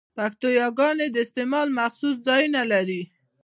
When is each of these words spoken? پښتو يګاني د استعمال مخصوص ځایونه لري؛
پښتو 0.17 0.47
يګاني 0.61 1.07
د 1.11 1.17
استعمال 1.25 1.67
مخصوص 1.79 2.15
ځایونه 2.27 2.61
لري؛ 2.71 3.01